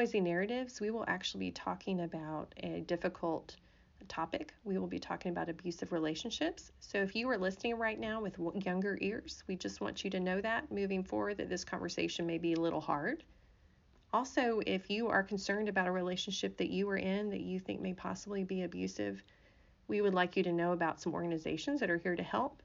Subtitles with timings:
[0.00, 3.54] Noisy Narratives, we will actually be talking about a difficult
[4.08, 4.54] topic.
[4.64, 6.72] We will be talking about abusive relationships.
[6.80, 10.18] So if you are listening right now with younger ears, we just want you to
[10.18, 13.24] know that moving forward that this conversation may be a little hard.
[14.10, 17.82] Also, if you are concerned about a relationship that you are in that you think
[17.82, 19.22] may possibly be abusive,
[19.86, 22.62] we would like you to know about some organizations that are here to help.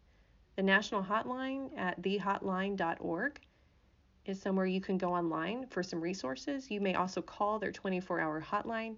[0.56, 3.42] The national hotline at thehotline.org
[4.26, 6.72] is somewhere you can go online for some resources.
[6.72, 8.96] You may also call their 24 hour hotline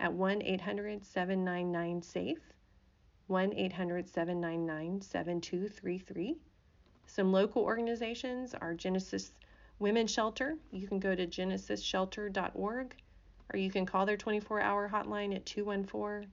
[0.00, 2.40] at 1 800 799 SAFE,
[3.28, 6.36] 1 800 799 7233.
[7.06, 9.32] Some local organizations are Genesis
[9.78, 10.56] Women's Shelter.
[10.72, 12.96] You can go to genesisshelter.org
[13.52, 16.28] or you can call their 24 hour hotline at 214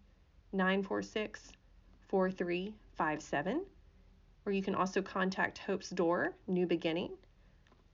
[0.52, 1.52] 946
[2.08, 3.66] 4357.
[4.46, 7.12] Or you can also contact Hope's Door, New Beginning.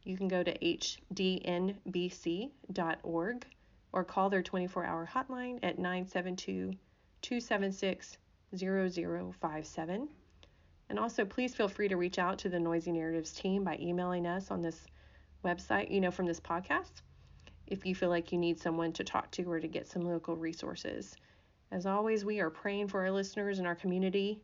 [0.03, 1.75] You can go to hdnbc.org
[3.92, 6.73] or call their 24 hour hotline at 972
[7.22, 8.17] 276
[8.55, 10.09] 0057.
[10.89, 14.25] And also, please feel free to reach out to the Noisy Narratives team by emailing
[14.25, 14.88] us on this
[15.44, 17.02] website, you know, from this podcast,
[17.67, 20.36] if you feel like you need someone to talk to or to get some local
[20.36, 21.16] resources.
[21.72, 24.42] As always, we are praying for our listeners and our community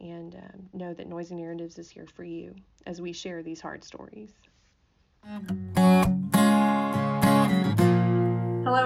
[0.00, 2.54] and um, know that Noisy Narratives is here for you
[2.86, 4.32] as we share these hard stories.
[5.24, 5.44] Hello,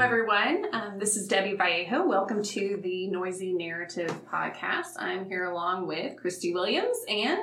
[0.00, 0.66] everyone.
[0.74, 2.06] Um, this is Debbie Vallejo.
[2.06, 4.96] Welcome to the Noisy Narrative Podcast.
[4.98, 7.38] I'm here along with Christy Williams and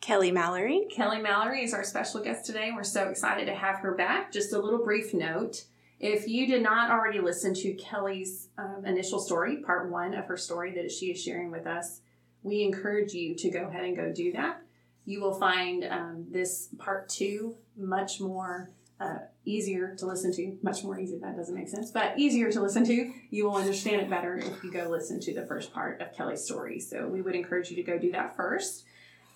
[0.00, 0.86] Kelly Mallory.
[0.92, 2.70] Kelly Mallory is our special guest today.
[2.72, 4.30] We're so excited to have her back.
[4.30, 5.64] Just a little brief note.
[5.98, 10.36] If you did not already listen to Kelly's um, initial story, part one of her
[10.36, 12.00] story that she is sharing with us,
[12.44, 14.62] we encourage you to go ahead and go do that.
[15.10, 20.56] You will find um, this part two much more uh, easier to listen to.
[20.62, 23.12] Much more easy, that doesn't make sense, but easier to listen to.
[23.30, 26.44] You will understand it better if you go listen to the first part of Kelly's
[26.44, 26.78] story.
[26.78, 28.84] So we would encourage you to go do that first.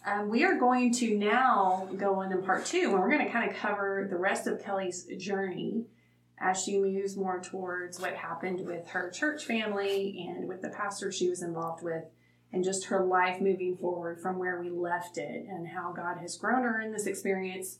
[0.07, 3.33] Um, we are going to now go on in part two, and we're going to
[3.33, 5.87] kind of cover the rest of Kelly's journey
[6.39, 11.11] as she moves more towards what happened with her church family and with the pastor
[11.11, 12.05] she was involved with,
[12.55, 16.37] and just her life moving forward from where we left it, and how God has
[16.37, 17.79] grown her in this experience,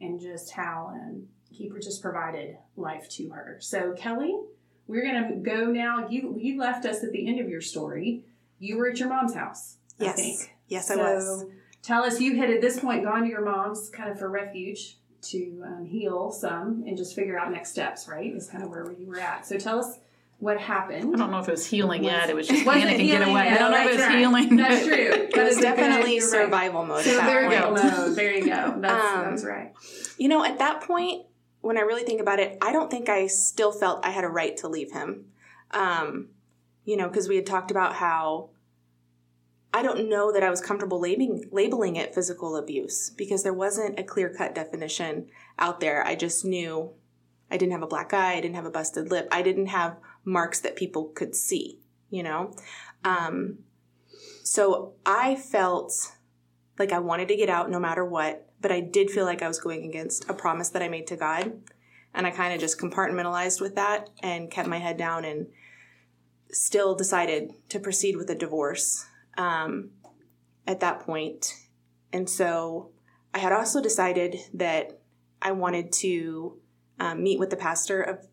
[0.00, 3.58] and just how um, He just provided life to her.
[3.60, 4.36] So, Kelly,
[4.88, 6.08] we're going to go now.
[6.08, 8.24] You you left us at the end of your story.
[8.58, 9.76] You were at your mom's house.
[10.00, 10.54] I think.
[10.68, 11.44] Yes, So, I was.
[11.82, 14.98] Tell us, you had at this point gone to your mom's kind of for refuge
[15.22, 18.34] to um, heal some and just figure out next steps, right?
[18.34, 19.46] Is kind of where you were at.
[19.46, 19.98] So tell us
[20.38, 21.14] what happened.
[21.14, 22.28] I don't know if it was healing yet.
[22.28, 23.44] It was just Wasn't panic and get away.
[23.44, 23.52] yet.
[23.54, 24.18] I don't know if it was right.
[24.18, 24.56] healing.
[24.56, 24.94] That's true.
[24.96, 26.30] It That was is a good- definitely you're right.
[26.30, 27.76] survival mode So at that there you point.
[27.82, 28.14] go.
[28.14, 28.74] There you go.
[28.80, 29.72] That's, Um, that's right.
[30.18, 31.26] You know, at that point,
[31.62, 34.28] when I really think about it, I don't think I still felt I had a
[34.28, 35.26] right to leave him.
[35.72, 36.28] Um,
[36.84, 38.50] you know, because we had talked about how
[39.74, 43.98] I don't know that I was comfortable labeling, labeling it physical abuse because there wasn't
[43.98, 45.26] a clear cut definition
[45.58, 46.06] out there.
[46.06, 46.92] I just knew
[47.50, 49.96] I didn't have a black eye, I didn't have a busted lip, I didn't have
[50.26, 51.78] marks that people could see,
[52.10, 52.52] you know?
[53.04, 53.60] Um,
[54.42, 56.12] so I felt
[56.78, 59.48] like I wanted to get out no matter what, but I did feel like I
[59.48, 61.52] was going against a promise that I made to God.
[62.12, 65.46] And I kind of just compartmentalized with that and kept my head down and
[66.50, 69.06] still decided to proceed with a divorce
[69.36, 69.90] um,
[70.66, 71.54] at that point.
[72.12, 72.90] And so
[73.34, 74.98] I had also decided that
[75.42, 76.58] I wanted to
[76.98, 78.26] um, meet with the pastor of.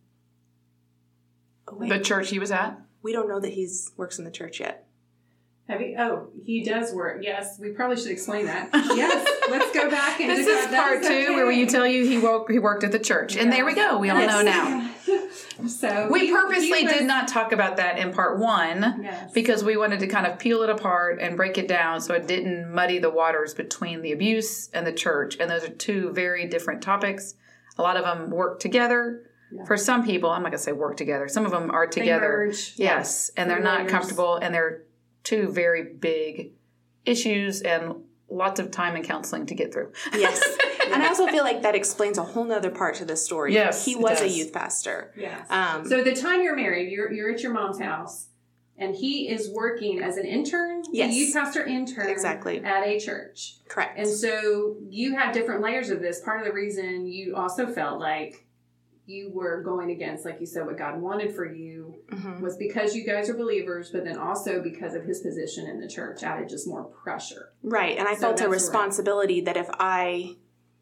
[1.68, 1.90] Oh, wait.
[1.90, 2.80] the church he was at.
[3.02, 4.86] we don't know that he's works in the church yet.
[5.70, 5.96] Have you?
[5.98, 7.22] Oh, he does work.
[7.24, 8.70] Yes, we probably should explain that.
[8.74, 11.58] Yes, let's go back and This just- is part that's two where okay.
[11.60, 13.98] you tell you he woke he worked at the church, and there we go.
[13.98, 14.90] We all know now.
[15.68, 19.32] so We he- purposely he was- did not talk about that in part one Yes.
[19.32, 22.28] because we wanted to kind of peel it apart and break it down so it
[22.28, 25.38] didn't muddy the waters between the abuse and the church.
[25.40, 27.36] And those are two very different topics.
[27.78, 29.30] A lot of them work together.
[29.66, 31.28] For some people, I'm not going to say work together.
[31.28, 32.28] Some of them are They together.
[32.48, 32.74] merge.
[32.78, 33.92] Yes, and they're Three not layers.
[33.92, 34.84] comfortable, and they're
[35.24, 36.54] two very big
[37.06, 37.96] issues and
[38.30, 39.92] lots of time and counseling to get through.
[40.14, 40.42] Yes.
[40.92, 43.54] and I also feel like that explains a whole nother part to this story.
[43.54, 45.14] Yes, He was a youth pastor.
[45.16, 45.46] Yes.
[45.50, 48.28] Um, So the time you're married, you're you're at your mom's house,
[48.78, 51.12] and he is working as an intern, Yes.
[51.14, 52.64] a youth pastor intern, Exactly.
[52.64, 53.58] at a church.
[53.70, 53.98] correct.
[54.00, 56.20] And so you have different layers of this.
[56.22, 58.46] Part of the reason you also felt like
[59.06, 62.40] you were going against, like you said, what God wanted for you Mhm.
[62.42, 65.88] was because you guys are believers, but then also because of his position in the
[65.88, 67.50] church added just more pressure.
[67.62, 67.98] Right.
[67.98, 70.38] And I So felt a where- responsibility that if I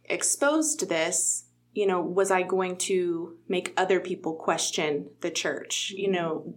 [0.06, 5.92] exposed this, you know, was I going to make other people question the church?
[5.96, 6.54] You know,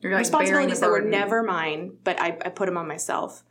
[0.00, 3.44] You're like responsibilities that were never mine, but I, I put them on myself.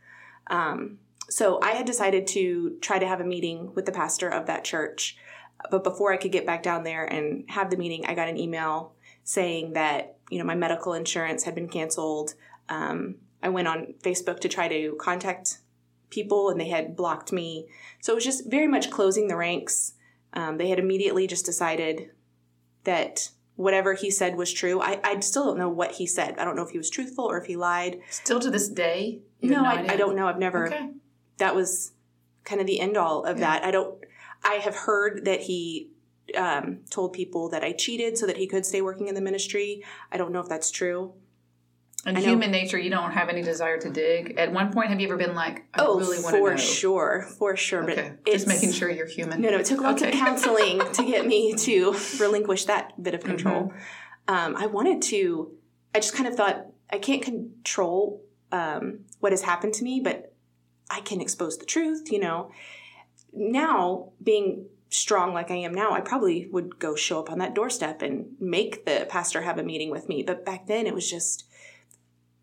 [0.48, 0.98] Um,
[1.30, 4.62] so I had decided to try to have a meeting with the pastor of that
[4.64, 5.16] church.
[5.70, 8.36] But before I could get back down there and have the meeting, I got an
[8.38, 12.34] email saying that you know my medical insurance had been canceled.
[12.68, 15.58] Um, I went on Facebook to try to contact
[16.10, 17.66] people, and they had blocked me.
[18.00, 19.94] So it was just very much closing the ranks.
[20.32, 22.10] Um, they had immediately just decided
[22.84, 24.80] that whatever he said was true.
[24.80, 26.36] I, I still don't know what he said.
[26.38, 28.00] I don't know if he was truthful or if he lied.
[28.10, 29.20] Still to this day?
[29.42, 29.86] No, I.
[29.92, 30.26] I don't know.
[30.26, 30.66] I've never.
[30.66, 30.90] Okay.
[31.38, 31.92] That was
[32.44, 33.44] kind of the end all of Yeah.
[33.58, 33.64] that.
[33.64, 34.02] I don't.
[34.44, 35.90] I have heard that he
[36.36, 39.82] um, told people that I cheated so that he could stay working in the ministry.
[40.10, 41.14] I don't know if that's true.
[42.06, 42.28] And I know.
[42.28, 44.36] human nature, you don't have any desire to dig.
[44.36, 46.56] At one point, have you ever been like, I oh, really want to for know?
[46.56, 47.90] sure, for sure.
[47.90, 48.12] Okay.
[48.24, 49.40] But Just making sure you're human.
[49.40, 49.58] No, no.
[49.58, 50.12] It took lots Okay.
[50.12, 53.72] of counseling to get me to relinquish that bit of control.
[54.28, 54.34] Mm-hmm.
[54.34, 55.52] Um, I wanted to.
[55.94, 60.34] I just kind of thought I can't control um, what has happened to me, but
[60.90, 62.12] I can expose the truth.
[62.12, 62.50] You know,
[63.34, 67.54] now being strong like I am now, I probably would go show up on that
[67.54, 70.22] doorstep and make the pastor have a meeting with me.
[70.22, 71.44] But back then, it was just.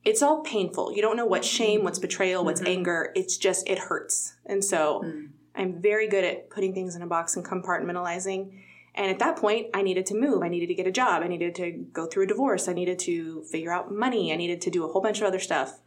[0.03, 0.93] It's all painful.
[0.95, 2.69] You don't know what's shame, what's betrayal, what's Mhm.
[2.69, 3.11] anger.
[3.15, 5.01] It's just it hurts, and so.
[5.05, 5.29] Mm.
[5.53, 8.53] I'm very good at putting things in a box and compartmentalizing.
[8.95, 10.43] And at that point, I needed to move.
[10.43, 11.23] I needed to get a job.
[11.23, 12.67] I needed to go through a divorce.
[12.67, 14.31] I needed to figure out money.
[14.31, 15.79] I needed to do a whole bunch of other stuff.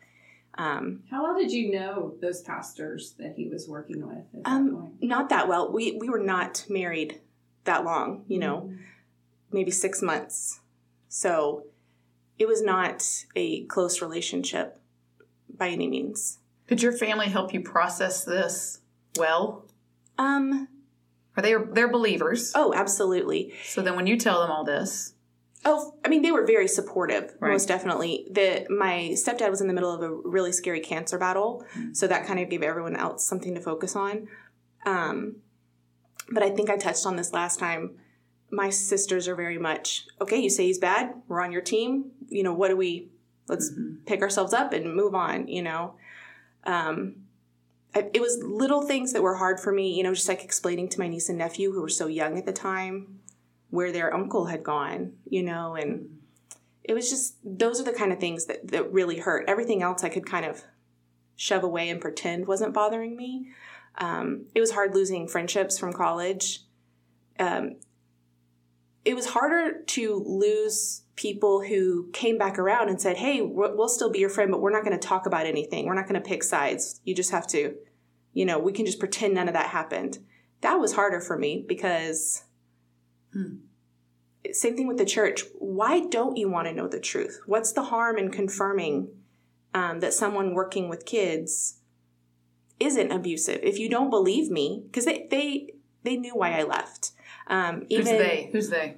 [0.56, 4.48] Um, How well did you know those pastors that he was working with at that
[4.48, 4.94] Um, point?
[5.02, 5.72] not that well.
[5.72, 7.20] We we were not married
[7.64, 8.24] that long.
[8.28, 8.72] You know,
[9.50, 10.60] maybe six months.
[11.08, 11.64] So
[12.38, 13.04] it was not
[13.34, 14.78] a close relationship
[15.56, 16.38] by any means.
[16.68, 18.80] Did your family help you process this
[19.18, 19.64] well?
[20.18, 20.68] Um.
[21.36, 22.52] Are they they're believers?
[22.54, 23.54] Oh, absolutely.
[23.64, 25.13] So then when you tell them all this,
[25.66, 27.52] Oh, I mean, they were very supportive, Right.
[27.52, 28.26] most definitely.
[28.30, 32.26] The my stepdad was in the middle of a really scary cancer battle, so that
[32.26, 34.28] kind of gave everyone else something to focus on.
[34.84, 35.36] Um,
[36.30, 37.96] but I think I touched on this last time.
[38.50, 40.38] My sisters are very much okay.
[40.38, 41.14] You say he's bad.
[41.28, 42.10] We're on your team.
[42.28, 43.08] You know what do we?
[43.48, 43.72] Let's
[44.06, 45.48] pick ourselves up and move on.
[45.48, 45.94] You know,
[46.64, 47.16] um,
[47.94, 49.94] I- it was little things that were hard for me.
[49.96, 52.46] You know, just like explaining to my niece and nephew who were so young at
[52.46, 53.20] the time
[53.74, 56.08] where their uncle had gone, you know, and
[56.84, 59.44] it was just those are the kind of things that, that really hurt.
[59.48, 60.62] Everything else I could kind of
[61.36, 63.48] shove away and pretend wasn't bothering me.
[63.96, 66.60] Um, it was hard losing friendships from college.
[67.38, 67.76] Um,
[69.04, 73.88] it was harder to lose people who came back around and said, Hey, we'll we'll
[73.88, 75.86] still be your friend, but we're not going to talk about anything.
[75.86, 77.00] We're not going to pick sides.
[77.04, 77.74] You just have to,
[78.32, 80.18] you know, we can just pretend none of that happened.
[80.60, 82.44] That was harder for me because
[84.52, 85.44] same thing with the church.
[85.58, 87.40] Why don't you want to know the truth?
[87.46, 89.08] What's the harm in confirming
[89.72, 91.78] um, that someone working with kids
[92.78, 93.60] isn't abusive?
[93.62, 97.12] If you don't believe me, because they, they they knew why I left.
[97.46, 98.50] Um, who's even they?
[98.52, 98.96] Who's they?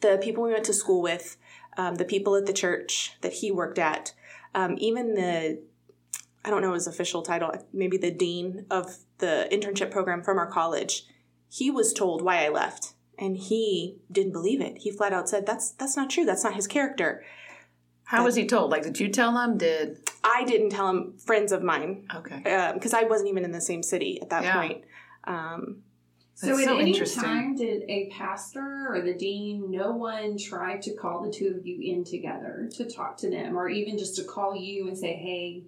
[0.00, 1.36] the people we went to school with,
[1.76, 4.12] um, the people at the church that he worked at,
[4.54, 5.62] um, even the
[6.44, 10.46] I don't know his official title, maybe the dean of the internship program from our
[10.46, 11.04] college.
[11.50, 14.78] He was told why I left, and he didn't believe it.
[14.78, 16.24] He flat out said, "That's that's not true.
[16.24, 17.24] That's not his character."
[18.04, 18.70] How was he told?
[18.70, 19.58] Like, did you tell them?
[19.58, 21.18] Did I didn't tell him.
[21.18, 22.72] Friends of mine, okay?
[22.74, 24.56] because I wasn't even in the same city at that Yeah.
[24.56, 24.84] point.
[25.24, 25.82] Um,
[26.34, 30.94] So That's at any time did a pastor or the dean, no one try to
[30.94, 34.22] call the two of you in together to talk to them, or even just to
[34.24, 35.64] call you and say, "Hey,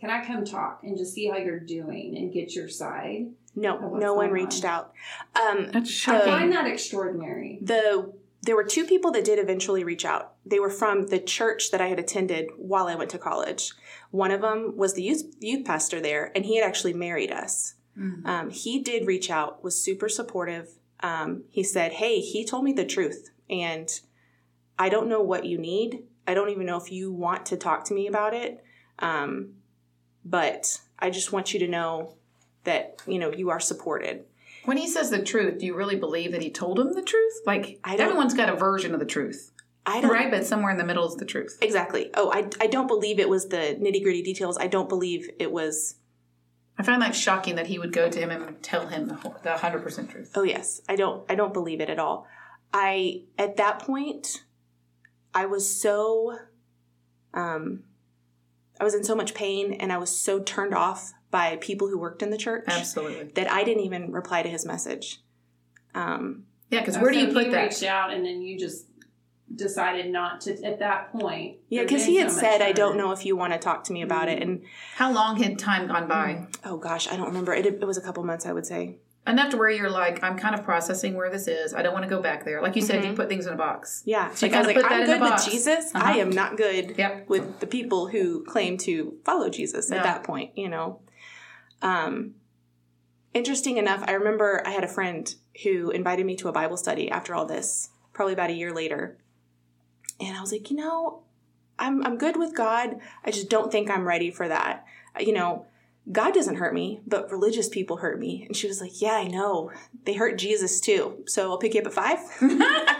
[0.00, 3.26] can I come talk and just see how you're doing and get your side?"
[3.56, 4.70] No, what's no one reached on?
[4.70, 4.92] out.
[5.34, 6.32] Um, That's I shocking.
[6.32, 7.58] find that extraordinary.
[7.62, 10.34] the there were two people that did eventually reach out.
[10.44, 13.72] They were from the church that I had attended while I went to college.
[14.12, 17.74] One of them was the youth youth pastor there, and he had actually married us.
[17.98, 18.24] Mm.
[18.24, 20.68] Um, he did reach out, was super supportive.
[21.00, 23.88] Um, he said, "Hey, he told me the truth, and
[24.78, 26.04] I don't know what you need.
[26.26, 28.62] I don't even know if you want to talk to me about it,
[28.98, 29.54] um,
[30.24, 32.16] but I just want you to know
[32.66, 34.24] that you know you are supported."
[34.66, 37.34] When he says the truth, do you really believe that he told him the truth?
[37.46, 39.52] Like, I don't- everyone's got a version of the truth,
[39.86, 40.28] I don't right?
[40.30, 41.56] But somewhere in the middle is the truth.
[41.62, 42.10] Exactly.
[42.14, 44.58] Oh, I, I don't believe it was the nitty gritty details.
[44.58, 45.96] I don't believe it was.
[46.78, 49.56] I find that shocking that he would go to him and tell him the the
[49.56, 50.32] hundred percent truth.
[50.34, 51.24] Oh yes, I don't.
[51.30, 52.26] I don't believe it at all.
[52.74, 54.44] I at that point,
[55.32, 56.36] I was so,
[57.32, 57.84] um,
[58.80, 61.98] I was in so much pain, and I was so turned off by people who
[61.98, 63.24] worked in the church Absolutely.
[63.34, 65.20] that I didn't even reply to his message.
[65.94, 67.62] Um, Yeah, because where do you put he that?
[67.64, 68.86] reached out and then you just
[69.54, 71.58] decided not to at that point.
[71.68, 73.84] Yeah, because he had so much said, "I don't know if you want to talk
[73.84, 74.62] to me about it." And
[74.96, 76.46] How long had time gone by?
[76.64, 77.54] oh gosh, I don't remember.
[77.54, 78.96] It, it was a couple months, I would say.
[79.26, 81.74] Enough to where you're like, I'm kind of processing where this is.
[81.74, 82.62] I don't want to go back there.
[82.62, 84.02] Like you said, you put things in a box.
[84.06, 85.44] Yeah, So you like I was like, I'm good with.
[85.44, 85.92] Jesus.
[85.94, 86.04] Uh-huh.
[86.04, 87.28] I am not good Yep.
[87.28, 90.02] with the people who claim to follow Jesus at Yeah.
[90.04, 90.56] that point.
[90.56, 91.00] You know.
[91.82, 92.34] Um,
[93.34, 97.10] interesting enough, I remember I had a friend who invited me to a Bible study
[97.10, 99.18] after all this, probably about a year later,
[100.20, 101.22] and I was like, you know,
[101.78, 102.96] I'm I'm good with God.
[103.24, 104.84] I just don't think I'm ready for that.
[105.18, 105.66] You know.
[106.10, 108.44] God doesn't hurt me, but religious people hurt me.
[108.46, 109.70] And she was like, Yeah, I know.
[110.04, 111.24] They hurt Jesus too.
[111.26, 112.18] So I'll pick you up at five.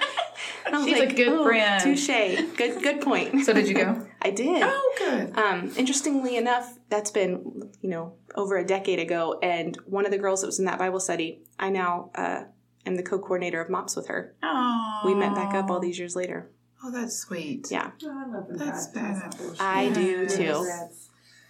[0.66, 1.82] And I was She's a good friend.
[1.82, 2.56] Touche.
[2.56, 3.44] Good good point.
[3.44, 4.04] So did you go?
[4.22, 4.62] I did.
[4.64, 5.38] oh, good.
[5.38, 9.38] Um, interestingly enough, that's been, you know, over a decade ago.
[9.42, 12.44] And one of the girls that was in that Bible study, I now uh,
[12.84, 14.34] am the co-coordinator of MOPS with her.
[14.42, 16.50] Oh, We met back up all these years later.
[16.82, 17.68] Oh, that's sweet.
[17.70, 19.38] Yeah, Oh, I love when That's Brad bad.
[19.38, 19.56] does.
[19.60, 20.52] I do too.
[20.52, 21.08] Congrats.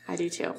[0.08, 0.54] I do too.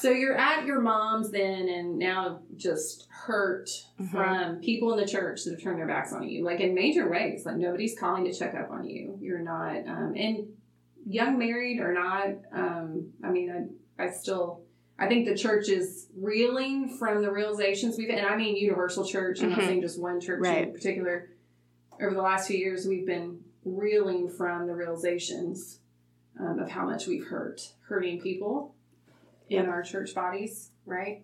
[0.00, 3.68] So you're at your mom's then, and now just hurt
[4.00, 4.10] Mhm.
[4.10, 7.08] from people in the church that have turned their backs on you, like in major
[7.10, 7.44] ways.
[7.44, 9.18] Like nobody's calling to check up on you.
[9.20, 10.56] You're not, um, and
[11.04, 12.28] young married or not.
[12.52, 14.62] Um, I mean, I, I still,
[15.00, 19.42] I think the church is reeling from the realizations we've, and I mean universal church.
[19.42, 19.66] I'm not Mhm.
[19.66, 21.30] saying just one church in particular.
[22.00, 25.80] Over the last few years, we've been reeling from the realizations
[26.38, 28.76] um, of how much we've hurt, hurting people
[29.48, 31.22] in our church bodies, right?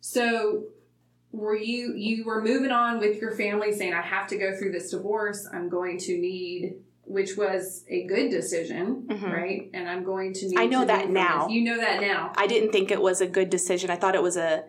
[0.00, 0.64] So
[1.32, 4.72] were you you were moving on with your family saying I have to go through
[4.72, 5.46] this divorce.
[5.52, 6.76] I'm going to need
[7.08, 9.32] which was a good decision, Mhm.
[9.32, 9.70] right?
[9.72, 11.44] And I'm going to need I know to that now.
[11.46, 11.54] this.
[11.54, 12.32] You know that now.
[12.36, 13.90] I didn't think it was a good decision.
[13.90, 14.64] I thought it was a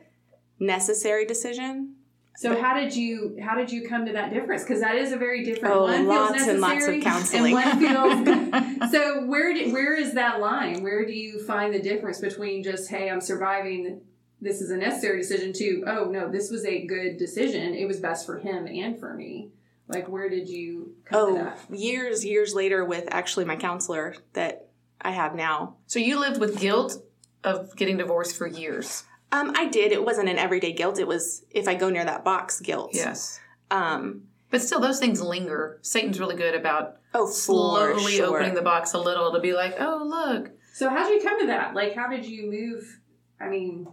[0.59, 1.95] necessary decision.
[2.37, 4.61] So how did you how did you come to that difference?
[4.63, 7.57] Because that is a very different Oh, one lots feels and lots of counseling.
[7.57, 10.83] and one feels so where do, where is that line?
[10.83, 14.01] Where do you find the difference between just hey, I'm surviving
[14.39, 17.73] this is a necessary decision to oh no, this was a good decision.
[17.73, 19.49] It was best for him and for me.
[19.87, 21.59] Like where did you come to Oh, that?
[21.75, 24.67] years, years later with actually my counselor that
[25.01, 25.77] I have now.
[25.87, 27.03] So you lived with guilt
[27.43, 29.05] of getting divorced for years.
[29.31, 29.91] Um, I did.
[29.91, 30.99] It wasn't an everyday guilt.
[30.99, 32.91] It was if I go near that box guilt.
[32.93, 33.39] Yes.
[33.69, 35.79] Um, But still, those things linger.
[35.81, 38.27] Satan's really good about oh, slowly sure.
[38.37, 40.51] opening the box a little to be like, oh, look.
[40.73, 41.73] So how did you come to that?
[41.75, 42.99] Like how did you move
[43.41, 43.87] I mean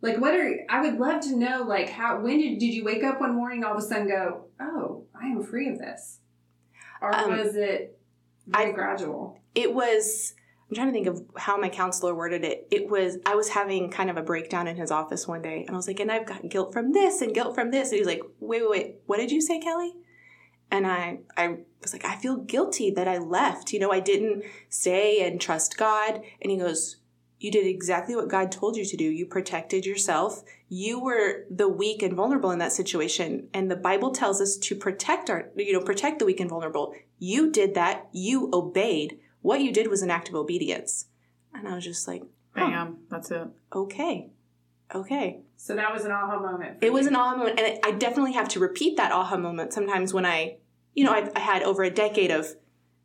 [0.00, 3.02] like what are I would love to know like how when did did you wake
[3.02, 6.20] up one morning and all of a sudden go, Oh, I am free of this?
[7.00, 7.98] Or Um, was it
[8.46, 9.40] very I- gradual?
[9.54, 10.34] it was
[10.68, 12.66] i'm trying to think of how my counselor worded it.
[12.70, 15.70] It was i was having kind of a breakdown in his office one day and
[15.70, 17.90] i was like and i've got guilt from this and guilt from this.
[17.90, 18.96] And he's like wait wait wait.
[19.06, 19.94] What did you say kelly?
[20.70, 23.72] And i i was like i feel guilty that i left.
[23.72, 26.22] You know i didn't stay and trust god.
[26.42, 26.96] And he goes
[27.40, 29.04] you did exactly what god told you to do.
[29.04, 30.42] You protected yourself.
[30.68, 33.48] You were the weak and vulnerable in that situation.
[33.54, 36.94] And the bible tells us to protect our you know protect the weak and vulnerable.
[37.18, 38.08] You did that.
[38.12, 41.06] You obeyed what you did was an act of obedience.
[41.54, 42.22] And I was just like,
[42.54, 42.98] Bam.
[43.10, 43.46] That's it.
[43.72, 44.30] okay,
[44.94, 45.40] okay.
[45.56, 46.78] So that was an aha moment.
[46.80, 47.58] for It was an aha moment.
[47.60, 50.56] And I definitely have to repeat that aha moment sometimes when I,
[50.94, 52.46] you know, I've, I had over a decade of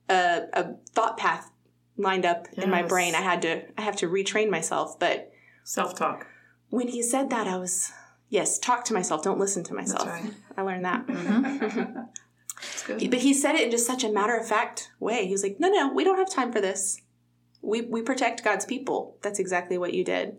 [0.09, 1.49] uh, a thought path
[1.97, 3.15] lined up in my brain.
[3.15, 4.99] I had to, I have to retrain myself.
[4.99, 5.31] But
[5.63, 6.27] Self talk.
[6.69, 7.91] when he said that, I was,
[8.29, 9.21] yes, talk to myself.
[9.23, 10.07] Don't listen to myself.
[10.07, 10.33] right.
[10.57, 11.07] I learned that.
[11.07, 12.07] Mhm.
[12.71, 13.09] It's good.
[13.11, 15.25] But he said it in just such a matter of fact way.
[15.25, 17.01] He was like, "No, no, we don't have time for this.
[17.61, 19.17] We we protect God's people.
[19.21, 20.37] That's exactly what you did."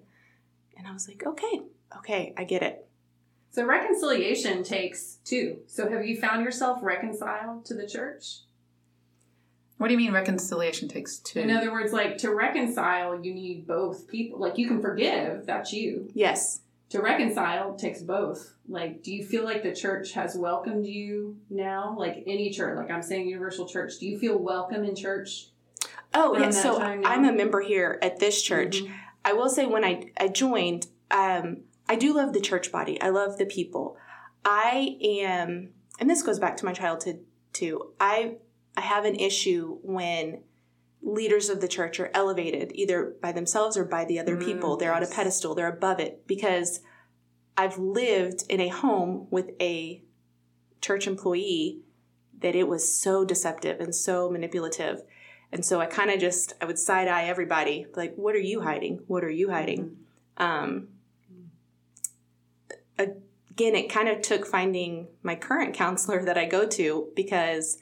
[0.76, 1.60] And I was like, "Okay,
[1.98, 2.86] okay, I get it."
[3.50, 5.58] So reconciliation takes two.
[5.68, 8.40] So have you found yourself reconciled to the church?
[9.78, 11.40] What do you mean reconciliation takes two?
[11.40, 14.40] In other words, like to reconcile, you need both people.
[14.40, 16.10] Like you can forgive, that's you.
[16.14, 18.54] Yes, To reconcile takes both.
[18.68, 21.96] Like, do you feel like the church has welcomed you now?
[21.98, 25.48] Like any church, like I'm saying Universal Church, do you feel welcome in church?
[26.12, 26.50] Oh, yeah.
[26.50, 26.80] So?
[26.80, 28.82] I'm a member here at this church.
[28.82, 28.92] Mhm.
[29.24, 33.00] I will say when I I joined, um, I do love the church body.
[33.00, 33.96] I love the people.
[34.44, 37.92] I am, and this goes back to my childhood too.
[37.98, 38.36] I
[38.76, 40.42] I have an issue when
[41.04, 44.76] leaders of the church are elevated either by themselves or by the other Mm, people.
[44.76, 45.54] They're on a pedestal.
[45.54, 46.80] They're above it because
[47.56, 50.02] I've lived in a home with a
[50.80, 51.80] church employee
[52.40, 55.02] that it was so deceptive and so manipulative.
[55.52, 58.62] And so I kind of just I would side eye everybody like, "What are you
[58.62, 59.00] hiding?
[59.06, 59.98] What are you hiding?"
[60.36, 60.88] Um,
[62.98, 67.78] again, it kind of took finding my current counselor that I go to because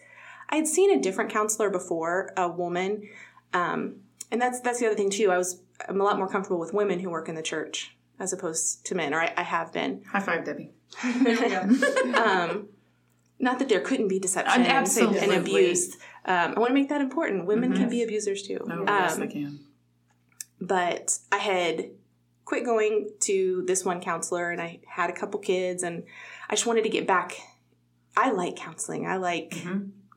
[0.53, 3.09] I had seen a different counselor before, a woman.
[3.55, 3.97] Um,
[4.31, 5.31] and that's that's the other thing too.
[5.31, 8.33] I was I'm a lot more comfortable with women who work in the church as
[8.33, 10.03] opposed to men, or I, I have been.
[10.05, 10.71] High five, Debbie.
[12.17, 12.69] um,
[13.39, 15.19] not that there couldn't be deception and, Absolutely.
[15.19, 15.97] and abuse.
[16.25, 17.47] Um, I want to make that important.
[17.47, 18.59] Women can be abusers too.
[18.71, 19.59] Oh, yes, Um, they can.
[20.61, 21.91] but I had
[22.45, 26.05] quit going to this one counselor and I had a couple kids and
[26.49, 27.37] I just wanted to get back.
[28.17, 29.07] I like counseling.
[29.07, 29.55] I like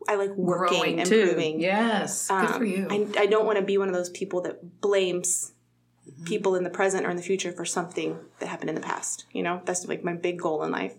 [0.07, 1.19] I like working Growing and too.
[1.21, 1.59] improving.
[1.59, 2.27] Yes.
[2.27, 2.87] Good for Um, you.
[2.89, 5.51] I, I don't want to be one of those people that blames
[6.07, 6.23] Mm-hmm.
[6.25, 9.25] people in the present or in the future for something that happened in the past.
[9.31, 10.93] You know, that's like my big goal in life.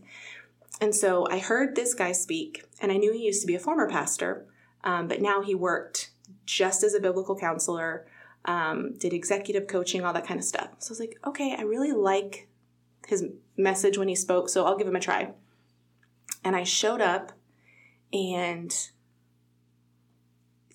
[0.81, 3.61] And so I heard this guy speak, and I knew he used to be a
[3.61, 4.47] former pastor,
[4.83, 6.11] um, but now he worked
[6.45, 8.05] just as a biblical counselor,
[8.47, 10.71] um, did executive coaching, all that kind of stuff.
[10.81, 12.49] So I was like, okay, I really like
[13.07, 13.25] his
[13.57, 15.31] message when he spoke, so I'll give him a try.
[16.43, 17.31] And I showed up,
[18.13, 18.77] and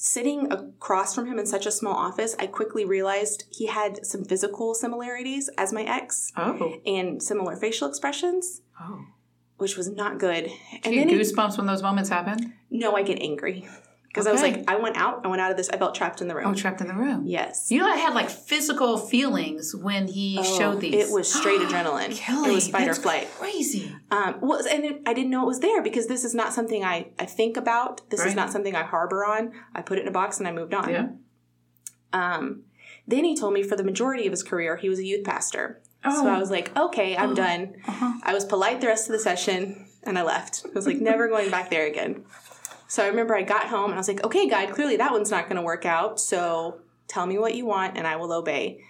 [0.03, 4.25] sitting across from him in such a small office, I quickly realized he had some
[4.25, 6.77] physical similarities as my ex oh.
[6.88, 9.05] and similar facial expressions, Oh.
[9.58, 10.50] which was not good.
[10.74, 12.53] And Do you then goosebumps when those moments happen?
[12.72, 13.67] no, I get angry
[14.13, 16.22] because I was like, I went out, I went out of this, I felt trapped
[16.22, 16.48] in the room.
[16.48, 17.24] Oh, trapped in the room.
[17.25, 17.72] yes.
[17.72, 20.94] You know, I had like physical feelings when he Oh, showed these.
[21.08, 22.15] It was straight adrenaline.
[22.15, 23.30] Kelly, it was fight or flight.
[23.39, 23.96] Crazy.
[24.12, 26.84] Um, well, and it, I didn't know it was there because this is not something
[26.84, 28.10] I, I think about.
[28.10, 28.30] This Right.
[28.30, 29.53] is not something I harbor on.
[29.74, 30.89] I put it in a box and I moved on.
[30.89, 31.08] Yeah.
[32.13, 32.63] Um,
[33.08, 35.82] then he told me for the majority of his career, he was a youth pastor.
[36.03, 36.22] Oh.
[36.24, 36.34] So Oh.
[36.34, 37.75] I was like, okay, I'm done.
[37.88, 38.13] Uh-huh.
[38.24, 40.65] I was polite the rest of the session and I left.
[40.65, 42.25] I was like, never going back there again.
[42.91, 45.31] So I remember I got home and I was like, okay, God, clearly that one's
[45.31, 46.19] not going to work out.
[46.19, 48.83] So tell me what you want and I will obey.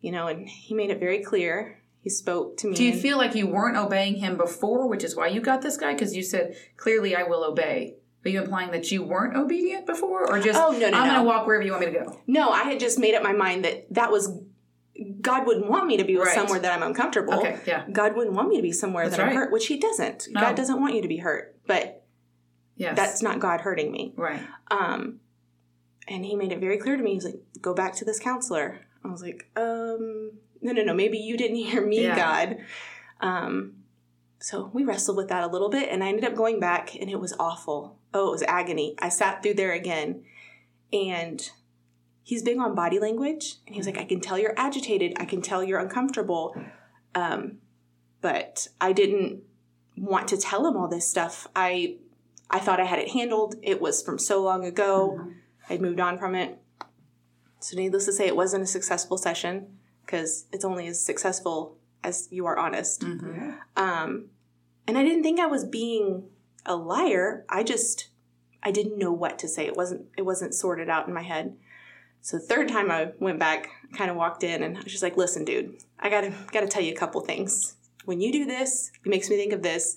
[0.00, 1.80] You know, and he made it very clear.
[2.00, 2.74] He spoke to me.
[2.74, 5.76] Do you feel like you weren't obeying him before, which is why you got this
[5.76, 5.92] guy?
[5.92, 7.94] Because you said, clearly I will obey.
[8.24, 10.28] Are you implying that you weren't obedient before?
[10.28, 11.12] Or just, Oh, no, no, I'm no.
[11.12, 12.20] going to walk wherever you want me to go?
[12.26, 14.40] No, I had just made up my mind that that was
[15.20, 16.34] God wouldn't want me to be with Right.
[16.34, 17.34] somewhere that I'm uncomfortable.
[17.34, 17.84] Okay, yeah.
[17.92, 19.36] God wouldn't want me to be somewhere That's that I'm right.
[19.36, 20.26] hurt, which He doesn't.
[20.32, 20.40] No.
[20.40, 22.05] God doesn't want you to be hurt, but
[22.76, 22.96] Yes.
[22.96, 24.12] that's not God hurting me.
[24.16, 24.40] right.
[24.70, 25.20] Um,
[26.08, 27.14] and He made it very clear to me.
[27.14, 30.94] He's like, "Go back to this counselor." I was like, "Um, no, no, no.
[30.94, 32.16] Maybe you didn't hear me, Yeah.
[32.16, 32.58] God."
[33.20, 33.74] Um,
[34.38, 37.10] so we wrestled with that a little bit, and I ended up going back, and
[37.10, 37.98] it was awful.
[38.14, 38.94] Oh, it was agony.
[38.98, 40.22] I sat through there again,
[40.92, 41.50] and
[42.22, 45.14] he's big on body language, and he was like, "I can tell you're agitated.
[45.18, 46.54] I can tell you're uncomfortable."
[47.14, 47.58] Um,
[48.20, 49.42] but I didn't
[49.96, 51.46] want to tell him all this stuff.
[51.56, 51.96] I
[52.50, 53.56] I thought I had it handled.
[53.62, 55.20] It was from so long ago.
[55.68, 56.58] I'd moved on from it.
[57.60, 62.28] So needless to say, it wasn't a successful session because it's only as successful as
[62.30, 63.02] you are honest.
[63.76, 64.26] Um,
[64.86, 66.28] and I didn't think I was being
[66.64, 67.44] a liar.
[67.48, 68.08] I just
[68.62, 69.66] I didn't know what to say.
[69.66, 71.56] It wasn't it wasn't sorted out in my head.
[72.20, 75.02] So the third time I went back, kind of walked in, and I was just
[75.02, 77.76] like, "Listen, dude, I gotta gotta tell you a couple things.
[78.04, 79.96] When you do this, it makes me think of this.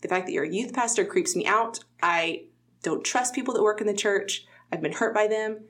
[0.00, 1.80] The fact that you're a youth pastor creeps me out.
[2.02, 2.44] I
[2.82, 4.46] don't trust people that work in the church.
[4.72, 5.64] I've been hurt by them.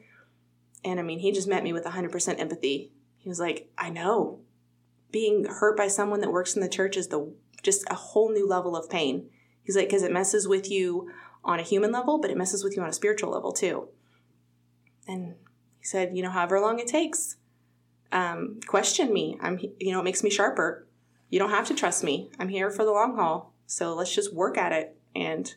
[0.84, 2.92] And I mean, he just met me with 100% empathy.
[3.16, 4.40] He was like, I know.
[5.10, 8.46] Being hurt by someone that works in the church is the just a whole new
[8.46, 9.30] level of pain.
[9.62, 11.10] He's like, because it messes with you
[11.44, 13.88] on a human level, but it messes with you on a spiritual level too.
[15.06, 15.34] And
[15.78, 17.36] he said, you know, however long it takes,
[18.12, 19.38] um, question me.
[19.40, 20.86] I'm, you know, it makes me sharper.
[21.30, 22.30] You don't have to trust me.
[22.38, 23.52] I'm here for the long haul.
[23.68, 24.96] So let's just work at it.
[25.14, 25.54] And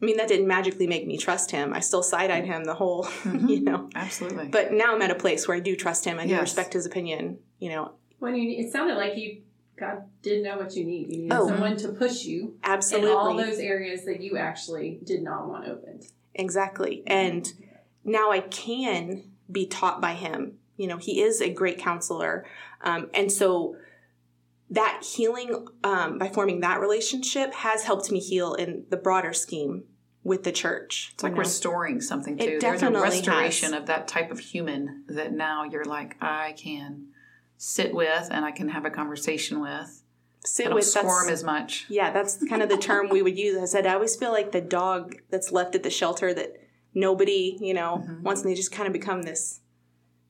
[0.00, 1.72] I mean, that didn't magically make me trust him.
[1.72, 3.88] I still side eyed him the whole, you know.
[3.94, 4.48] Absolutely.
[4.48, 6.18] But now I'm at a place where I do trust him.
[6.18, 6.42] And I do Yes.
[6.42, 7.38] respect his opinion.
[7.58, 9.40] You know, When you, it sounded like you,
[9.76, 11.08] God didn't know what you need.
[11.10, 11.48] You needed Oh.
[11.48, 15.66] someone to push you absolutely, in all those areas that you actually did not want
[15.66, 16.04] opened.
[16.34, 17.02] exactly.
[17.06, 17.50] And
[18.04, 20.58] now I can be taught by him.
[20.76, 22.44] You know, he is a great counselor,
[22.82, 23.76] um, and so
[24.70, 29.84] that healing um, by forming that relationship has helped me heal in the broader scheme
[30.22, 31.10] with the church.
[31.14, 31.40] It's like you know?
[31.40, 32.58] restoring something It too.
[32.60, 33.80] There's a restoration has.
[33.82, 37.08] of that type of human that now you're like, I can
[37.58, 40.02] sit with and I can have a conversation with.
[40.46, 41.86] Sit with squirm as much.
[41.88, 43.56] Yeah, that's kind of the term we would use.
[43.62, 46.56] I said, I always feel like the dog that's left at the shelter that
[46.92, 48.22] nobody, you know, Mm-hmm.
[48.22, 49.60] wants, and they just kind of become this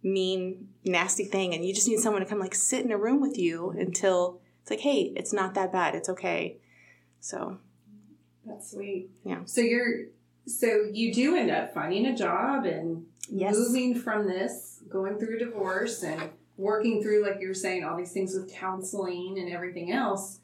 [0.05, 1.55] mean, nasty thing.
[1.55, 4.40] And you just need someone to come, like, sit in a room with you until
[4.62, 5.95] it's like, hey, it's not that bad.
[5.95, 6.59] It's okay.
[7.21, 7.59] So,
[8.47, 9.09] That's sweet.
[9.25, 9.40] Yeah.
[9.47, 10.07] So you're
[10.47, 13.57] so you do end up finding a job and Yes.
[13.57, 17.97] moving from this, going through a divorce and working through like you were saying all
[17.97, 20.40] these things with counseling and everything else.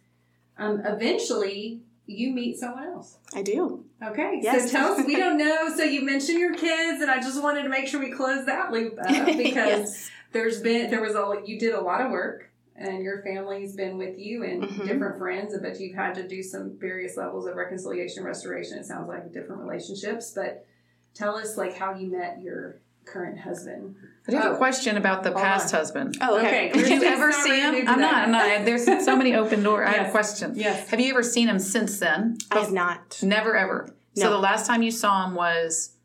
[0.57, 3.19] um, eventually you meet someone else.
[3.35, 3.85] I do.
[4.03, 4.71] Okay, Yes.
[4.71, 5.07] so tell us.
[5.07, 5.75] We don't know.
[5.77, 8.73] So you mentioned your kids, and I just wanted to make sure we close that
[8.73, 10.11] loop up because Yes.
[10.33, 13.97] there's been there was a you did a lot of work, and your family's been
[13.99, 14.87] with you and Mhm.
[14.87, 18.79] different friends, but you've had to do some various levels of reconciliation, restoration.
[18.79, 20.67] It sounds like different relationships, but
[21.15, 23.97] tell us like how you met your current husband.
[24.29, 24.55] I do have Oh.
[24.55, 25.81] a question about the Hold past on.
[25.81, 26.17] husband.
[26.21, 26.71] Oh, okay.
[26.71, 26.83] Okay.
[26.83, 27.89] Did you ever see him?
[27.89, 28.15] I'm not.
[28.15, 28.65] I'm not.
[28.65, 29.89] There's so many open doors.
[29.89, 30.13] I have a Yes.
[30.13, 30.53] question.
[30.55, 30.89] Yes.
[30.91, 32.39] Have you ever seen him since then?
[32.51, 33.19] I have not.
[33.23, 33.95] Never ever.
[34.17, 34.25] No.
[34.25, 35.97] So the last time you saw him was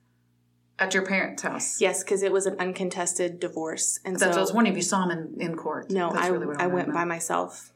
[0.80, 1.80] at your parents' house.
[1.80, 4.78] Yes, because it was an uncontested divorce, and That's what I so was wondering if
[4.78, 5.90] you saw him in, in court.
[5.90, 6.98] no, That's I really what I wanted went to know.
[7.00, 7.72] by myself.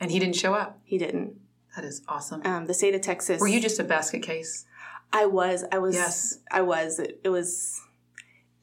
[0.00, 0.78] And he didn't show up.
[0.84, 1.34] He didn't.
[1.76, 2.42] That is awesome.
[2.44, 3.40] Um, the state of Texas.
[3.40, 4.64] Were you just a basket case?
[5.12, 5.64] I was.
[5.72, 5.94] I was.
[5.96, 6.38] Yes.
[6.50, 6.98] I was.
[6.98, 7.80] It, it was.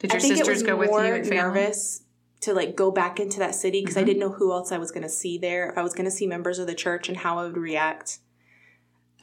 [0.01, 1.59] Did I your think it sisters was go with more you and family?
[1.61, 2.03] nervous
[2.41, 4.05] to like go back into that city because I Mhm.
[4.07, 5.69] didn't know who else I was going to see there.
[5.69, 8.19] If I was going to see members of the church and how I would react.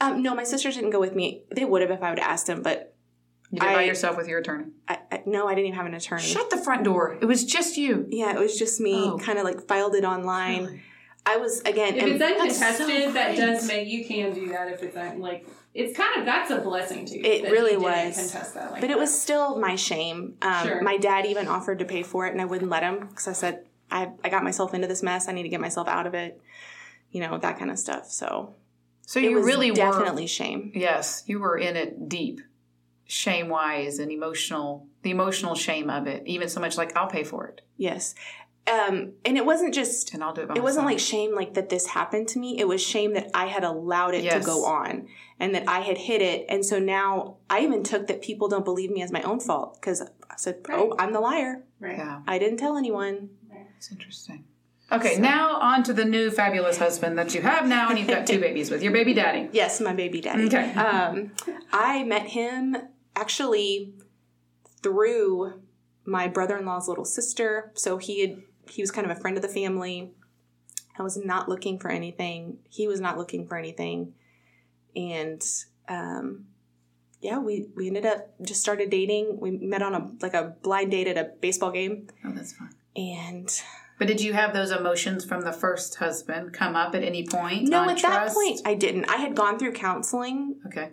[0.01, 1.43] Um, no, my sisters didn't go with me.
[1.53, 2.95] They would have if I would have asked them, but
[3.51, 4.67] You did by I- yourself with your attorney.
[4.87, 6.21] I, I no, I didn't even have an attorney.
[6.23, 7.17] Shut the front door.
[7.21, 8.05] It was just you.
[8.09, 8.95] Yeah, it was just me.
[8.95, 9.17] Oh.
[9.17, 10.63] Kind of like filed it online.
[10.65, 10.81] Really?
[11.25, 11.95] I was again.
[11.95, 12.39] If and- it's That's
[12.79, 14.71] uncontested, so that does make you can do that.
[14.71, 17.23] If it's like it's kind of that's a blessing to you.
[17.23, 18.15] It that really you didn't was.
[18.17, 20.35] Contest that, like But it was still my shame.
[20.41, 20.81] Um, Sure.
[20.81, 23.33] My dad even offered to pay for it, and I wouldn't let him because I
[23.33, 25.27] said, I, I got myself into this mess.
[25.27, 26.39] I need to get myself out of it.
[27.11, 28.09] You know, that kind of stuff.
[28.11, 28.55] So
[29.05, 30.27] So it you was really definitely were.
[30.27, 30.71] shame.
[30.75, 32.41] Yes, you were in it deep,
[33.05, 34.87] shame wise and emotional.
[35.01, 38.13] The emotional shame of it, even so much like I'll pay for it Yes.
[38.69, 40.47] Um, and it wasn't just, and I'll do it.
[40.49, 42.59] By it wasn't like shame like that this happened to me.
[42.59, 44.41] It was shame that I had allowed it Yes.
[44.41, 45.07] to go on
[45.39, 46.45] and that I had hit it.
[46.49, 49.77] And so now I even took that people don't believe me as my own fault
[49.79, 51.63] because I said, oh, I'm the liar.
[51.79, 51.97] right.
[51.97, 53.29] yeah, I didn't tell anyone.
[53.77, 54.43] it's interesting.
[54.91, 58.25] Okay, now on to the new fabulous husband that you have now, and you've got
[58.25, 59.47] two babies with your baby daddy.
[59.51, 60.47] Yes, my baby daddy.
[60.47, 60.73] Okay.
[60.73, 61.31] Um,
[61.71, 62.75] I met him
[63.15, 63.93] actually
[64.81, 65.61] through
[66.05, 67.71] my brother-in-law's little sister.
[67.75, 70.11] So he had he was kind of a friend of the family.
[70.97, 72.59] I was not looking for anything.
[72.69, 74.13] He was not looking for anything,
[74.95, 75.41] and
[75.87, 76.45] um,
[77.21, 79.39] yeah, we we ended up just started dating.
[79.39, 82.73] We met on a like a blind date at a baseball game, Oh, that's fine.
[82.95, 83.49] and
[83.97, 87.67] But did you have those emotions from the first husband come up at any point?
[87.69, 89.05] no, on at that point I didn't.
[89.09, 90.89] I had gone through counseling Okay.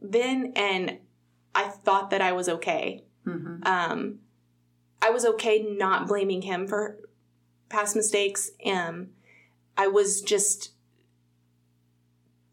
[0.00, 0.98] then, and
[1.54, 3.04] I thought that I was okay.
[3.24, 4.18] hmm um,
[5.04, 6.98] I was okay not blaming him for
[7.72, 8.50] past mistakes.
[8.64, 9.08] Um,
[9.76, 10.72] I was just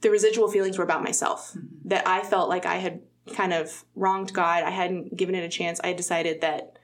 [0.02, 1.56] the residual feelings were about myself
[1.86, 3.02] that I felt like I had
[3.34, 4.64] kind of wronged God.
[4.64, 5.80] I hadn't given it a chance.
[5.84, 6.78] I had decided that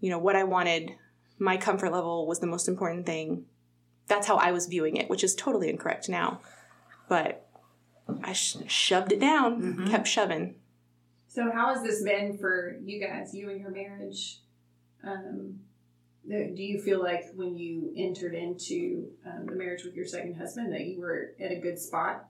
[0.00, 0.92] you know what I wanted,
[1.38, 3.44] my comfort level was the most important thing.
[4.08, 6.40] That's how I was viewing it, which is totally incorrect now.
[7.08, 7.46] But
[8.24, 9.90] I sh- shoved it down, Mhm.
[9.90, 10.56] kept shoving.
[11.28, 14.40] So how has this been for you guys, you and your marriage?
[15.04, 15.60] Um,
[16.28, 20.72] do you feel like when you entered into um, the marriage with your second husband
[20.72, 22.26] that you were at a good spot?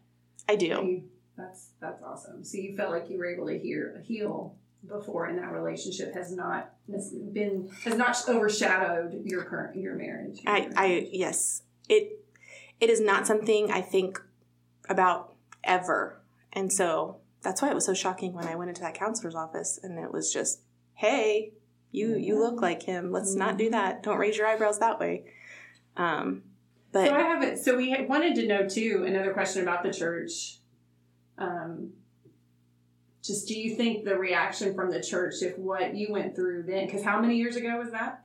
[0.48, 0.66] I do.
[0.66, 1.04] you-
[1.36, 2.44] that's that's awesome.
[2.44, 6.32] So you felt like you were able to hear heal before, and that relationship has
[6.34, 10.40] not has been has not overshadowed your current your marriage.
[10.46, 12.22] I, I yes, it
[12.78, 14.20] it is not something I think
[14.88, 16.20] about ever,
[16.52, 19.80] and so that's why it was so shocking when I went into that counselor's office
[19.82, 20.60] and it was just,
[20.92, 21.52] hey,
[21.92, 23.10] you you look like him.
[23.12, 24.02] Let's not do that.
[24.02, 25.24] Don't raise your eyebrows that way.
[25.96, 26.42] Um,
[26.92, 27.58] but so I have it.
[27.58, 29.04] So we wanted to know too.
[29.06, 30.58] Another question about the church.
[31.38, 31.92] Um,
[33.22, 36.86] just do you think the reaction from the church, if what you went through then,
[36.86, 38.24] because how many years ago was that?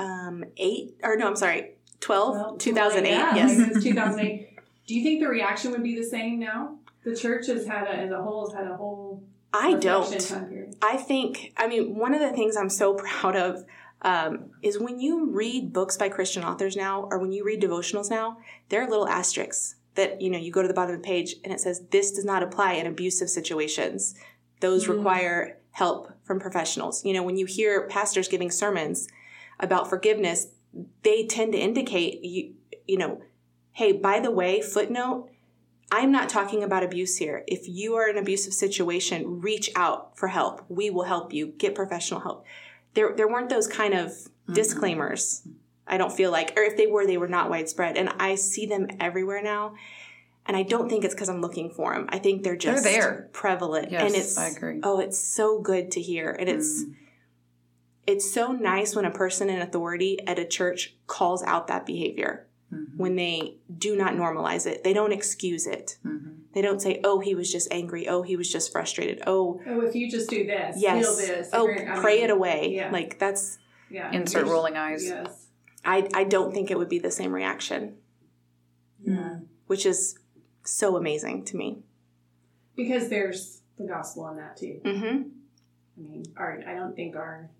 [0.00, 3.10] um, eight or no, I'm sorry, 12, Well, 2008.
[3.10, 4.48] yeah, yes, like 2008.
[4.86, 6.78] Do you think the reaction would be the same now?
[7.04, 10.76] The church has had a, as a whole has had a whole I don't.
[10.82, 13.64] I think, I mean, one of the things I'm so proud of
[14.02, 18.10] um, is when you read books by Christian authors now, or when you read devotionals
[18.10, 21.06] now, there are little asterisks that, you know, you go to the bottom of the
[21.06, 24.14] page and it says, this does not apply in abusive situations.
[24.60, 24.96] Those Mm.
[24.96, 27.04] require help from professionals.
[27.04, 29.08] You know, when you hear pastors giving sermons
[29.58, 30.48] about forgiveness,
[31.02, 32.54] they tend to indicate, you,
[32.86, 33.20] you know,
[33.72, 35.30] hey, by the way, footnote,
[35.90, 37.44] I'm not talking about abuse here.
[37.46, 40.64] If you are in an abusive situation, reach out for help.
[40.68, 41.48] We will help you.
[41.58, 42.44] Get professional help.
[42.94, 44.12] There, there weren't those kind of
[44.52, 45.42] disclaimers.
[45.86, 47.96] I don't feel like, or if they were, they were not widespread.
[47.96, 49.74] And I see them everywhere now.
[50.44, 52.06] And I don't think it's because I'm looking for them.
[52.10, 53.28] I think they're just they're there.
[53.32, 53.90] prevalent.
[53.90, 54.80] Yes, and it's, I agree.
[54.82, 56.30] oh, it's so good to hear.
[56.30, 56.94] And it's, Mm.
[58.06, 62.46] it's so nice when a person in authority at a church calls out that behavior
[62.72, 62.98] Mm-hmm.
[62.98, 64.84] when they do not normalize it.
[64.84, 65.96] They don't excuse it.
[66.04, 66.32] Mm-hmm.
[66.52, 68.06] They don't say, "Oh, he was just angry.
[68.08, 69.22] Oh, he was just frustrated.
[69.26, 71.02] Oh, Oh, if you just do this, yes.
[71.02, 71.48] feel this.
[71.54, 72.90] oh, agree- I pray mean, it away." Yeah.
[72.90, 73.58] Like that's
[73.90, 74.12] yeah.
[74.12, 75.02] Insert There's- rolling eyes.
[75.06, 75.46] Yes.
[75.82, 77.96] I I don't think it would be the same reaction,
[79.02, 79.14] Yeah.
[79.14, 79.44] Mm-hmm.
[79.66, 80.18] which is
[80.64, 81.78] so amazing to me.
[82.76, 84.80] Because there's the gospel in that too.
[84.84, 85.30] Mhm.
[85.96, 87.50] I mean, our, I don't think our,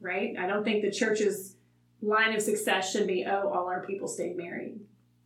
[0.00, 0.36] right?
[0.38, 1.56] I don't think the church's
[2.02, 4.78] line of success should be, oh, all our people stayed married.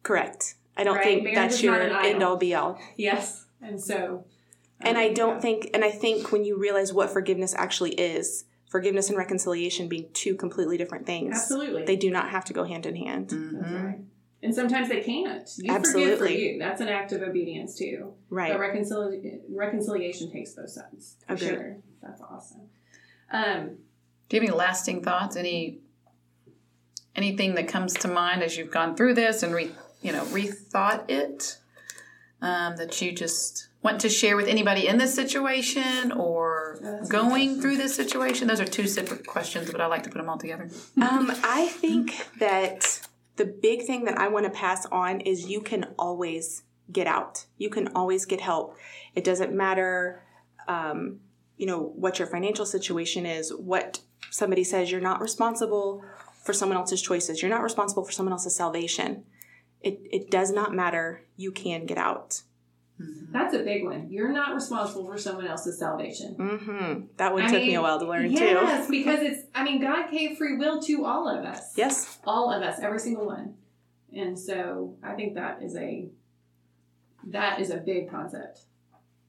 [0.03, 0.55] Correct.
[0.77, 2.11] I don't Right, think marriage that's your not an idol.
[2.11, 2.79] end all be all.
[2.97, 3.45] Yes.
[3.61, 4.25] And so.
[4.81, 5.41] And um, I don't yeah.
[5.41, 10.07] think, and I think when you realize what forgiveness actually is, forgiveness and reconciliation being
[10.15, 11.85] two completely different things, Absolutely.
[11.85, 13.29] they do not have to go hand in hand.
[13.31, 13.99] That's right.
[14.43, 15.49] And sometimes they can't.
[15.59, 16.59] You forgive for you.
[16.59, 18.15] That's an act of obedience too.
[18.29, 18.59] But Right.
[18.59, 21.17] reconciliation takes both sides.
[21.27, 21.49] For Agreed.
[21.49, 21.77] sure.
[22.03, 22.63] That's awesome.
[23.31, 23.77] Um,
[24.29, 25.37] Do you have any lasting thoughts?
[25.37, 25.79] Any
[27.17, 29.71] anything that comes to mind as you've gone through this and re
[30.01, 31.59] you know rethought it
[32.41, 37.77] um, that you just want to share with anybody in this situation or going through
[37.77, 38.49] this situation?
[38.49, 40.69] Those are two separate questions, but I like to put them all together.
[41.01, 43.01] Um, I think that
[43.37, 47.47] the big thing that I want to pass on is you can always get out.
[47.59, 48.77] You can always get help.
[49.15, 50.23] It doesn't matter,
[50.69, 51.21] um,
[51.57, 54.91] you know, what your financial situation is, what somebody says.
[54.91, 56.05] You're not responsible
[56.43, 57.41] for someone else's choices.
[57.43, 59.25] You're not responsible for someone else's salvation.
[59.81, 61.23] It, it does not matter.
[61.37, 62.43] You can get out.
[63.33, 64.09] that's a big one.
[64.11, 66.35] You're not responsible for someone else's salvation.
[66.35, 68.45] hmm That one I took me a while to learn yes, too.
[68.45, 71.73] Yes, because it's, I mean, God gave free will to all of us.
[71.77, 72.19] Yes.
[72.25, 73.55] All of us, every single one.
[74.15, 76.09] And so I think that is a,
[77.29, 78.61] that is a big concept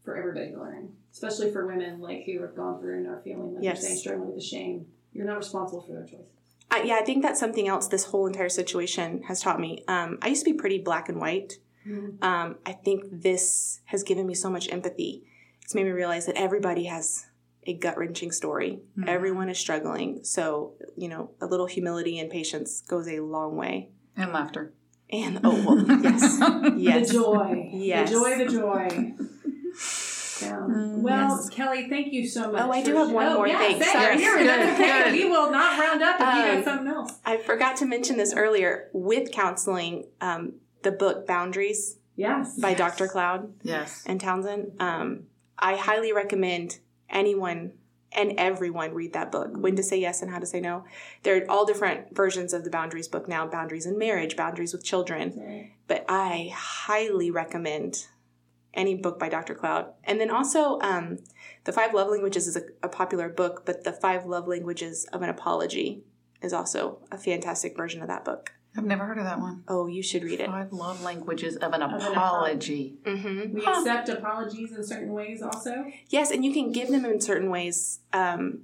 [0.04, 3.56] for everybody to learn, especially for women like who have gone through and are feeling
[3.56, 3.78] like Yes.
[3.78, 4.86] you're saying struggling with the shame.
[5.14, 6.28] You're not responsible for their choices.
[6.74, 9.84] I, yeah, I think that's something else this whole entire situation has taught me.
[9.88, 11.54] Um, I used to be pretty black and white.
[12.24, 15.24] Um, I think this has given me so much empathy.
[15.62, 17.26] It's made me realize that everybody has
[17.66, 18.80] a gut wrenching story.
[19.08, 20.24] Everyone is struggling.
[20.24, 23.90] So, you know, a little humility and patience goes a long way.
[24.18, 24.74] And laughter.
[25.12, 26.40] And, oh, well, yes.
[26.78, 27.08] Yes.
[27.10, 27.70] The joy.
[27.72, 28.10] Yes.
[28.10, 29.14] The joy, the joy.
[30.42, 30.66] Yeah.
[30.68, 31.50] well, yes.
[31.50, 32.62] Kelly, thank you so much.
[32.62, 33.82] Oh, I do have one oh, more yeah, thing.
[33.84, 34.18] Sorry.
[34.18, 35.04] Here, that's Good, okay.
[35.12, 35.14] good.
[35.14, 37.20] We will not round up if you Um, got something else.
[37.26, 38.90] I forgot to mention this earlier.
[38.94, 42.58] With counseling, um, the book Boundaries Yes.
[42.60, 43.08] by Dr.
[43.08, 44.04] Cloud Yes.
[44.06, 44.74] and Townsend.
[44.80, 47.74] Um, I highly recommend anyone
[48.16, 50.84] and everyone read that book, When to Say Yes and How to Say No.
[51.24, 54.84] There are all different versions of the Boundaries book now boundaries in marriage, boundaries with
[54.84, 55.72] children.
[55.88, 58.08] But I highly recommend
[58.74, 59.56] any book by Dr.
[59.56, 59.94] Cloud.
[60.04, 61.20] And then also, um,
[61.66, 65.22] The Five Love Languages is a, a popular book, but The Five Love Languages of
[65.22, 66.04] an Apology
[66.42, 68.54] is also a fantastic version of that book.
[68.76, 69.64] I've never heard of that one.
[69.68, 70.48] Oh, you should read it.
[70.48, 72.96] Five love languages of an an apology.
[73.06, 75.86] hmm We accept apologies in certain ways also.
[76.10, 78.00] Yes, and you can give them in certain ways.
[78.14, 78.64] Um,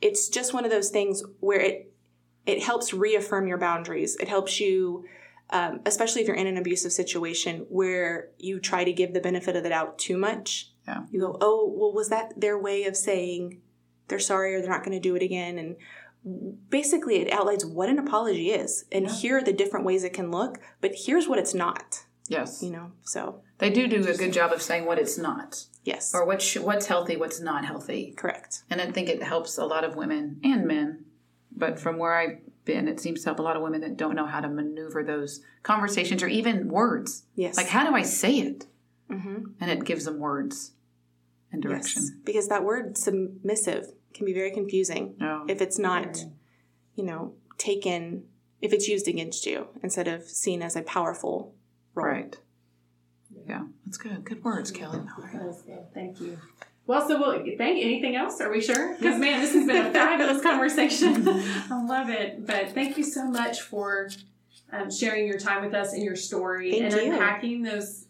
[0.00, 1.92] it's just one of those things where it
[2.46, 4.16] it helps reaffirm your boundaries.
[4.16, 5.04] It helps you,
[5.52, 9.54] um, especially if you're in an abusive situation where you try to give the benefit
[9.54, 10.70] of the doubt too much.
[10.88, 11.02] Yeah.
[11.10, 13.60] You go, oh, well, was that their way of saying
[14.08, 15.58] they're sorry or they're not going to do it again?
[15.58, 15.76] And
[16.68, 19.12] basically, it outlines what an apology is, and Yeah.
[19.14, 20.58] here are the different ways it can look.
[20.80, 22.04] But here's what it's not.
[22.28, 22.62] Yes.
[22.62, 26.14] You know, so They do do a good job of saying what it's not, yes,
[26.14, 28.14] or what's what's healthy, what's not healthy.
[28.16, 28.62] correct.
[28.70, 31.04] And I think it helps a lot of women and men.
[31.54, 34.14] But from where I've been, it seems to help a lot of women that don't
[34.14, 37.24] know how to maneuver those conversations or even words.
[37.34, 38.66] Yes, Like, how do I say it?
[39.10, 40.72] hmm And it gives them words
[41.50, 42.02] and direction.
[42.02, 46.18] Yes, because that word submissive can be very confusing Oh, if it's not,
[46.94, 48.24] you know, taken,
[48.60, 51.54] if it's used against you instead of seen as a powerful
[51.94, 52.06] role.
[52.06, 52.36] right.
[53.46, 54.24] Yeah, that's good.
[54.24, 55.00] Good words, Kelly.
[55.32, 55.62] That was.
[55.94, 56.38] Thank you.
[56.86, 58.40] Well, so we'll thank anything else?
[58.40, 58.94] Are we sure?
[58.98, 61.28] Because man, this has been a fabulous conversation.
[61.70, 62.46] I love it.
[62.46, 64.10] But thank you so much for
[64.72, 67.12] um, sharing your time with us and your story Thank and you.
[67.12, 68.06] unpacking those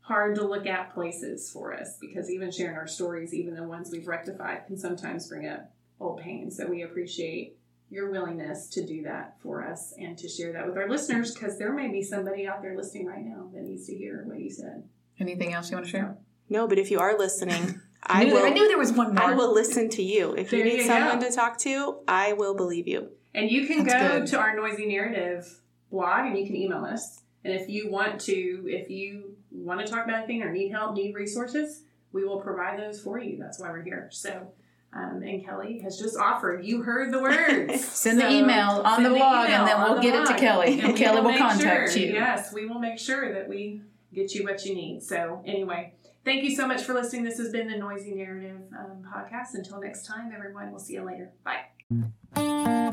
[0.00, 1.98] hard to look at places for us.
[2.00, 6.20] Because even sharing our stories, even the ones we've rectified, can sometimes bring up old
[6.20, 6.50] pain.
[6.50, 7.56] So we appreciate
[7.90, 11.34] your willingness to do that for us and to share that with our listeners.
[11.34, 14.40] Because there may be somebody out there listening right now that needs to hear what
[14.40, 14.88] you said.
[15.18, 16.16] Anything else you want to share?
[16.48, 18.44] No, but if you are listening, I I knew, will.
[18.44, 19.22] I knew there was one more.
[19.24, 20.32] I will listen to you.
[20.34, 21.28] If you need you someone go.
[21.28, 23.10] to talk to, I will believe you.
[23.34, 24.26] And you can That's go good.
[24.28, 25.60] to our Noisy Narrative
[25.90, 27.20] blog and you can email us.
[27.44, 30.94] And if you want to, if you want to talk about anything or need help,
[30.94, 31.82] need resources,
[32.12, 33.38] we will provide those for you.
[33.38, 34.08] That's why we're here.
[34.12, 34.52] So
[34.92, 36.64] Um, and Kelly has just offered.
[36.64, 37.84] You heard the words.
[37.84, 41.20] send the email on the blog, and then we'll get it to Kelly, and Kelly
[41.20, 42.12] will contact sure, you.
[42.12, 43.82] Yes, we will make sure that we
[44.12, 45.00] get you what you need.
[45.04, 47.24] So anyway, thank you so much for listening.
[47.24, 49.54] This has been the Noisy Narrative um, podcast.
[49.54, 50.70] Until next time, everyone.
[50.70, 51.32] We'll see you later.
[51.44, 52.86] Bye.